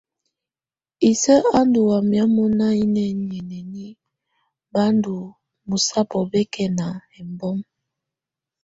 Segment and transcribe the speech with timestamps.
[1.09, 3.85] Isǝ́ á ndù waya mɔná inǝniǝ́ nǝni
[4.71, 5.21] ba ndɔ̀
[5.67, 6.87] mɔ̀sabɔ̀á bɛkɛna
[7.19, 7.67] ɛmbɔma.